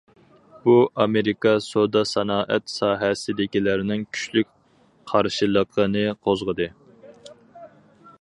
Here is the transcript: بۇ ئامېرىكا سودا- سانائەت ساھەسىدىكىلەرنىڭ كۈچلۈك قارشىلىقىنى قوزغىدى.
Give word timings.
بۇ 0.61 0.73
ئامېرىكا 1.03 1.51
سودا- 1.65 2.01
سانائەت 2.11 2.73
ساھەسىدىكىلەرنىڭ 2.77 4.07
كۈچلۈك 4.17 4.49
قارشىلىقىنى 5.13 6.03
قوزغىدى. 6.29 6.69